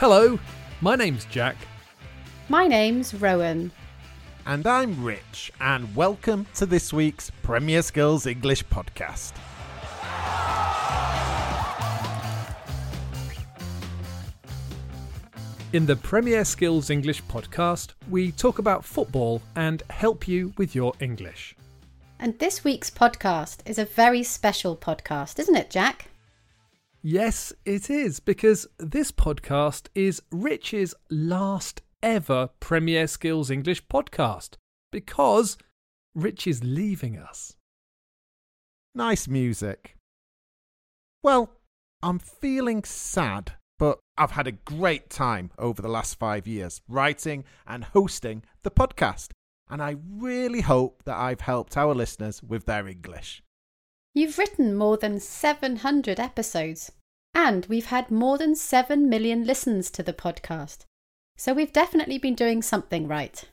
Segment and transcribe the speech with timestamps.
[0.00, 0.38] Hello,
[0.80, 1.56] my name's Jack.
[2.48, 3.72] My name's Rowan.
[4.46, 9.32] And I'm Rich, and welcome to this week's Premier Skills English podcast.
[15.72, 20.92] In the Premier Skills English podcast, we talk about football and help you with your
[21.00, 21.56] English.
[22.20, 26.07] And this week's podcast is a very special podcast, isn't it, Jack?
[27.02, 34.54] Yes, it is, because this podcast is Rich's last ever Premier Skills English podcast.
[34.90, 35.56] Because
[36.14, 37.54] Rich is leaving us.
[38.94, 39.96] Nice music.
[41.22, 41.50] Well,
[42.02, 47.44] I'm feeling sad, but I've had a great time over the last five years writing
[47.66, 49.28] and hosting the podcast,
[49.70, 53.42] and I really hope that I've helped our listeners with their English.
[54.14, 56.90] You've written more than 700 episodes,
[57.34, 60.84] and we've had more than 7 million listens to the podcast.
[61.36, 63.44] So we've definitely been doing something right.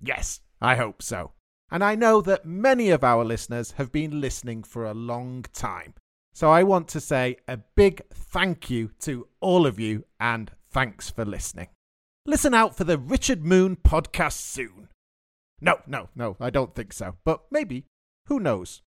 [0.00, 1.32] Yes, I hope so.
[1.70, 5.94] And I know that many of our listeners have been listening for a long time.
[6.32, 11.08] So I want to say a big thank you to all of you and thanks
[11.08, 11.68] for listening.
[12.26, 14.88] Listen out for the Richard Moon podcast soon.
[15.60, 17.16] No, no, no, I don't think so.
[17.24, 17.86] But maybe.
[18.26, 18.82] Who knows?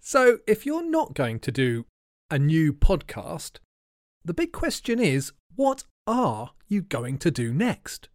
[0.00, 1.86] So, if you're not going to do
[2.30, 3.58] a new podcast,
[4.24, 8.08] the big question is what are you going to do next?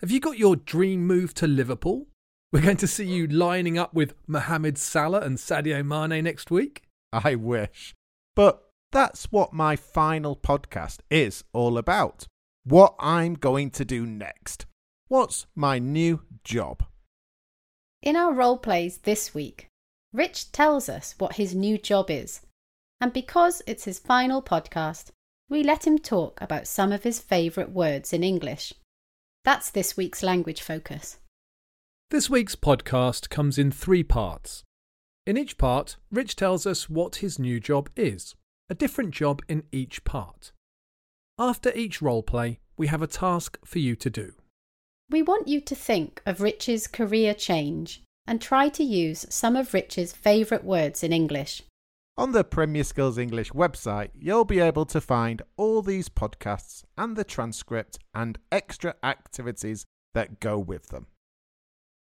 [0.00, 2.08] Have you got your dream move to Liverpool?
[2.52, 6.82] We're going to see you lining up with Mohamed Salah and Sadio Mane next week?
[7.12, 7.94] I wish.
[8.36, 12.26] But that's what my final podcast is all about.
[12.64, 14.66] What I'm going to do next.
[15.08, 16.82] What's my new job?
[18.02, 19.68] In our role plays this week,
[20.12, 22.40] Rich tells us what his new job is.
[23.00, 25.10] And because it's his final podcast,
[25.48, 28.74] we let him talk about some of his favourite words in English.
[29.44, 31.18] That's this week's language focus.
[32.10, 34.64] This week's podcast comes in three parts.
[35.26, 38.34] In each part, Rich tells us what his new job is,
[38.68, 40.52] a different job in each part.
[41.38, 44.32] After each role play, we have a task for you to do.
[45.08, 49.72] We want you to think of Rich's career change and try to use some of
[49.72, 51.62] Rich's favourite words in English.
[52.20, 57.16] On the Premier Skills English website, you'll be able to find all these podcasts and
[57.16, 61.06] the transcript and extra activities that go with them.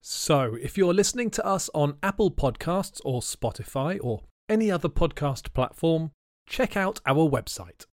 [0.02, 5.54] So, if you're listening to us on Apple Podcasts or Spotify or any other podcast
[5.54, 6.12] platform,
[6.46, 7.86] check out our website.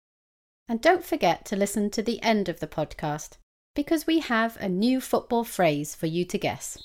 [0.67, 3.37] And don't forget to listen to the end of the podcast
[3.75, 6.79] because we have a new football phrase for you to guess.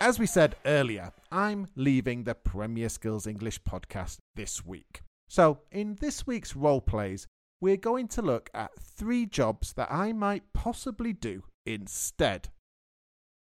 [0.00, 5.00] As we said earlier, I'm leaving the Premier Skills English podcast this week.
[5.26, 7.26] So, in this week's role plays,
[7.62, 12.50] we're going to look at three jobs that I might possibly do instead.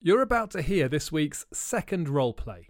[0.01, 2.69] You're about to hear this week's second role play.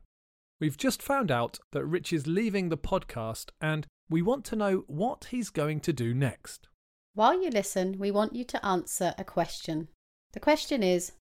[0.59, 4.85] We've just found out that Rich is leaving the podcast and we want to know
[4.87, 6.69] what he's going to do next.
[7.13, 9.89] While you listen, we want you to answer a question.
[10.33, 11.13] The question is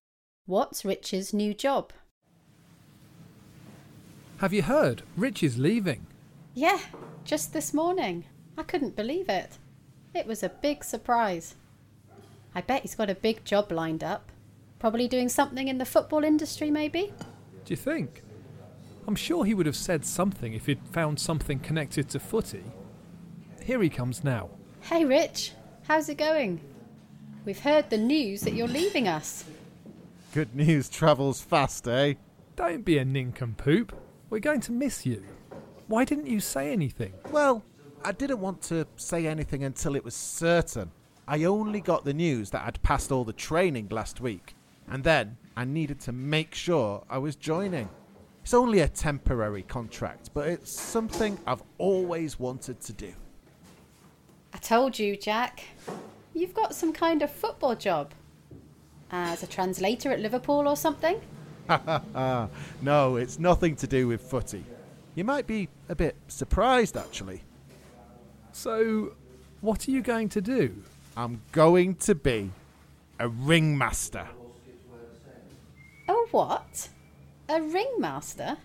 [0.46, 1.92] What's Rich's new job?
[4.38, 5.02] Have you heard?
[5.16, 6.06] Rich is leaving.
[6.52, 6.78] Yeah,
[7.24, 8.26] just this morning.
[8.58, 9.56] I couldn't believe it.
[10.14, 11.54] It was a big surprise.
[12.54, 14.30] I bet he's got a big job lined up.
[14.78, 17.12] Probably doing something in the football industry, maybe?
[17.64, 18.22] Do you think?
[19.06, 22.64] I'm sure he would have said something if he'd found something connected to footy.
[23.62, 24.50] Here he comes now.
[24.82, 25.52] Hey, Rich.
[25.88, 26.60] How's it going?
[27.46, 29.44] We've heard the news that you're leaving us.
[30.34, 32.14] Good news travels fast, eh?
[32.54, 33.94] Don't be a nincompoop.
[34.28, 35.22] We're going to miss you.
[35.86, 37.12] Why didn't you say anything?
[37.30, 37.62] Well,
[38.04, 40.90] I didn't want to say anything until it was certain.
[41.28, 44.56] I only got the news that I'd passed all the training last week,
[44.88, 47.88] and then I needed to make sure I was joining.
[48.42, 53.12] It's only a temporary contract, but it's something I've always wanted to do.
[54.52, 55.64] I told you, Jack.
[56.34, 58.12] You've got some kind of football job.
[59.10, 61.20] As a translator at Liverpool or something?
[62.82, 64.64] no, it's nothing to do with footy.
[65.14, 67.42] You might be a bit surprised, actually.
[68.52, 69.14] So,
[69.60, 70.82] what are you going to do?
[71.16, 72.50] I'm going to be
[73.18, 74.28] a ringmaster.
[76.08, 76.88] A what?
[77.48, 78.58] A ringmaster?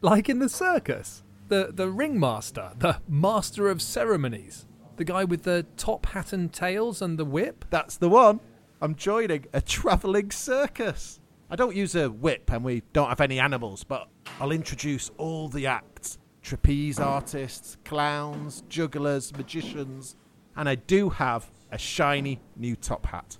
[0.00, 1.22] Like in the circus?
[1.48, 4.66] The, the ringmaster, the master of ceremonies.
[4.96, 7.64] The guy with the top hat and tails and the whip?
[7.70, 8.40] That's the one.
[8.80, 11.20] I'm joining a travelling circus.
[11.50, 14.08] I don't use a whip and we don't have any animals, but
[14.38, 20.14] I'll introduce all the acts trapeze artists, clowns, jugglers, magicians,
[20.56, 23.38] and I do have a shiny new top hat.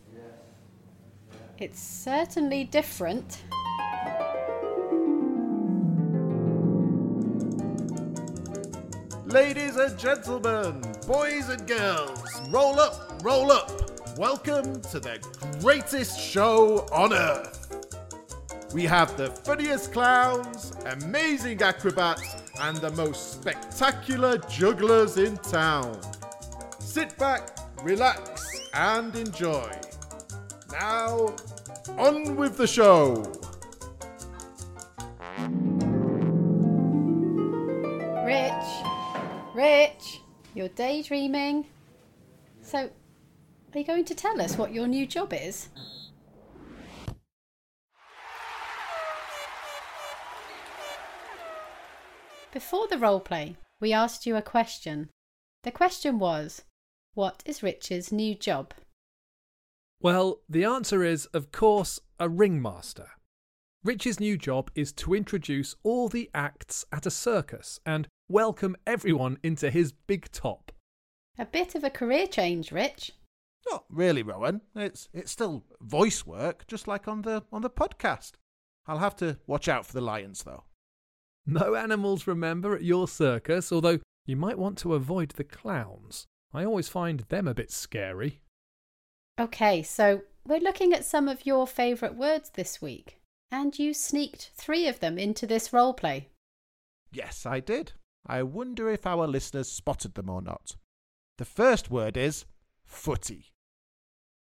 [1.58, 3.42] It's certainly different.
[9.26, 13.70] Ladies and gentlemen, boys and girls, roll up, roll up.
[14.18, 15.18] Welcome to the
[15.60, 17.57] greatest show on earth.
[18.74, 25.98] We have the funniest clowns, amazing acrobats, and the most spectacular jugglers in town.
[26.78, 28.44] Sit back, relax,
[28.74, 29.72] and enjoy.
[30.70, 31.34] Now,
[31.96, 33.24] on with the show.
[38.26, 40.20] Rich, Rich,
[40.54, 41.64] you're daydreaming.
[42.60, 42.90] So,
[43.72, 45.70] are you going to tell us what your new job is?
[52.50, 55.10] Before the role play, we asked you a question.
[55.64, 56.62] The question was,
[57.12, 58.72] What is Rich's new job?
[60.00, 63.10] Well, the answer is, of course, a ringmaster.
[63.84, 69.38] Rich's new job is to introduce all the acts at a circus and welcome everyone
[69.42, 70.72] into his big top.
[71.38, 73.12] A bit of a career change, Rich.
[73.70, 74.62] Not really, Rowan.
[74.74, 78.32] It's it's still voice work, just like on the on the podcast.
[78.86, 80.64] I'll have to watch out for the lions, though.
[81.48, 86.26] No animals, remember, at your circus, although you might want to avoid the clowns.
[86.52, 88.42] I always find them a bit scary.
[89.40, 94.50] Okay, so we're looking at some of your favourite words this week, and you sneaked
[94.54, 96.28] three of them into this role play.
[97.10, 97.92] Yes, I did.
[98.26, 100.76] I wonder if our listeners spotted them or not.
[101.38, 102.44] The first word is
[102.84, 103.52] footy.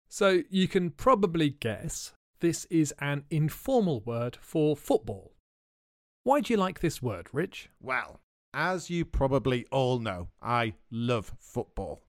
[0.08, 5.33] So you can probably guess this is an informal word for football.
[6.24, 7.68] Why do you like this word, Rich?
[7.80, 8.20] Well,
[8.54, 12.02] as you probably all know, I love football.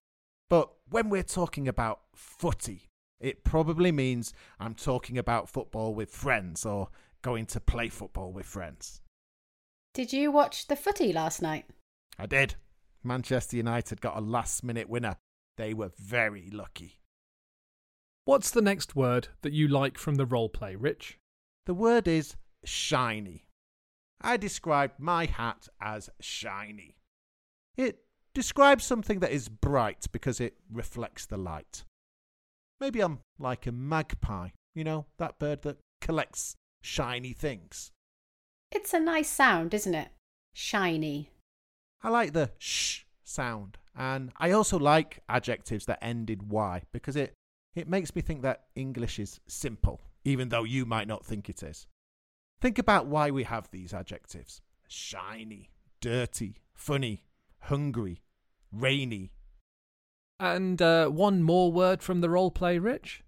[0.50, 2.90] But when we're talking about footy,
[3.20, 6.90] it probably means I'm talking about football with friends or
[7.24, 9.02] going to play football with friends.
[9.94, 11.66] Did you watch the footy last night?
[12.18, 12.56] I did.
[13.04, 15.18] Manchester United got a last minute winner.
[15.58, 17.00] They were very lucky.
[18.24, 21.20] What's the next word that you like from the role play, Rich?
[21.66, 23.48] The word is shiny.
[24.22, 26.96] I described my hat as shiny.
[27.78, 28.00] It
[28.34, 31.84] describes something that is bright because it reflects the light.
[32.80, 37.92] Maybe I'm like a magpie, you know, that bird that collects shiny things.
[38.72, 40.10] It's a nice sound, isn't it?
[40.54, 41.32] Shiny.
[42.04, 47.16] I like the sh sound, and I also like adjectives that end in y because
[47.16, 47.34] it,
[47.74, 51.64] it makes me think that English is simple, even though you might not think it
[51.64, 51.88] is.
[52.62, 57.24] Think about why we have these adjectives shiny, dirty, funny,
[57.60, 58.22] hungry,
[58.72, 59.31] rainy.
[60.40, 63.24] And uh, one more word from the role play, Rich?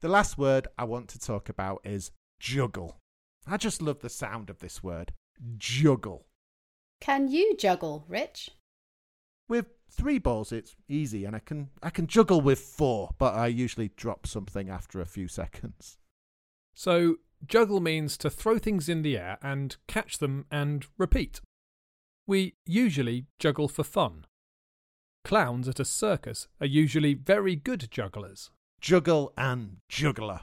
[0.00, 3.00] The last word I want to talk about is juggle.
[3.46, 5.12] I just love the sound of this word
[5.56, 6.26] juggle.
[7.00, 8.50] Can you juggle, Rich?
[9.48, 13.46] With three balls it's easy and I can I can juggle with four, but I
[13.46, 15.98] usually drop something after a few seconds.
[16.74, 21.40] So, juggle means to throw things in the air and catch them and repeat.
[22.26, 24.26] We usually juggle for fun.
[25.24, 28.50] Clowns at a circus are usually very good jugglers.
[28.80, 30.40] Juggle and juggler.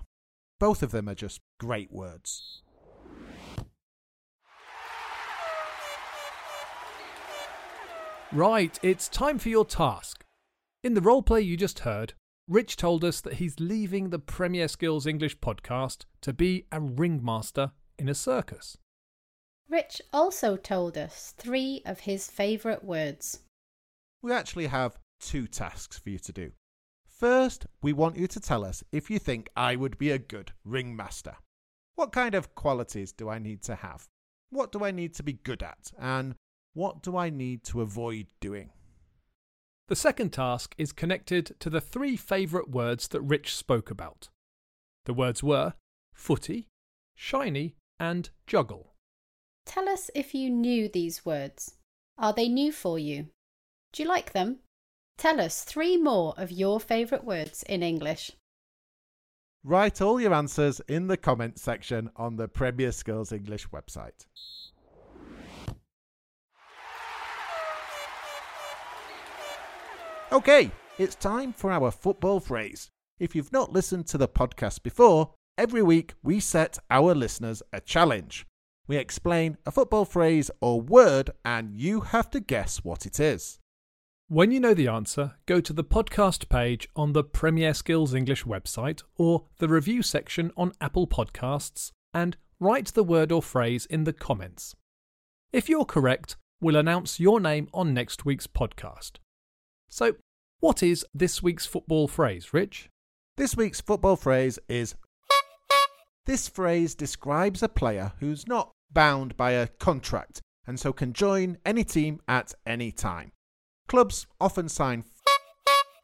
[0.60, 2.62] Both of them are just great words.
[8.32, 10.26] Right, it's time for your task.
[10.84, 12.14] In the roleplay you just heard,
[12.48, 17.72] Rich told us that he's leaving the Premier Skills English podcast to be a ringmaster
[17.98, 18.78] in a circus.
[19.70, 23.40] Rich also told us three of his favourite words.
[24.22, 26.52] We actually have two tasks for you to do.
[27.08, 30.52] First, we want you to tell us if you think I would be a good
[30.66, 31.38] ringmaster.
[31.96, 34.10] What kind of qualities do I need to have?
[34.50, 35.92] What do I need to be good at?
[35.98, 36.36] And
[36.74, 38.72] what do I need to avoid doing?
[39.90, 44.30] The second task is connected to the three favourite words that Rich spoke about.
[45.06, 45.74] The words were
[46.14, 46.68] footy,
[47.16, 48.94] shiny, and juggle.
[49.66, 51.76] Tell us if you knew these words.
[52.18, 53.28] Are they new for you?
[53.92, 54.60] Do you like them?
[55.18, 58.32] Tell us three more of your favourite words in English.
[59.64, 64.26] Write all your answers in the comments section on the Premier Skills English website.
[70.34, 72.90] Okay, it's time for our football phrase.
[73.20, 77.80] If you've not listened to the podcast before, every week we set our listeners a
[77.80, 78.48] challenge.
[78.88, 83.60] We explain a football phrase or word, and you have to guess what it is.
[84.28, 88.44] When you know the answer, go to the podcast page on the Premier Skills English
[88.44, 94.06] website or the review section on Apple Podcasts and write the word or phrase in
[94.06, 94.76] the comments.
[95.52, 99.20] If you're correct, we'll announce your name on next week's podcast.
[99.94, 100.16] So,
[100.60, 102.90] what is this week's football phrase, Rich?
[103.38, 104.96] This week's football phrase is
[106.26, 111.60] This phrase describes a player who's not bound by a contract and so can join
[111.64, 113.34] any team at any time.
[113.88, 115.04] Clubs often sign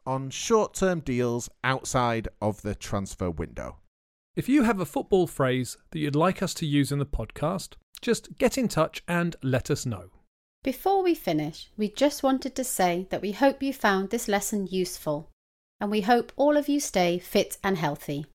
[0.06, 3.78] on short term deals outside of the transfer window.
[4.36, 7.70] If you have a football phrase that you'd like us to use in the podcast,
[8.04, 10.12] just get in touch and let us know.
[10.64, 14.68] Before we finish, we just wanted to say that we hope you found this lesson
[14.68, 15.30] useful
[15.80, 18.26] and we hope all of you stay fit and healthy.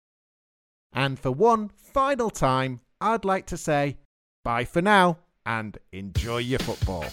[0.92, 3.98] And for one final time, I'd like to say
[4.42, 7.04] bye for now and enjoy your football.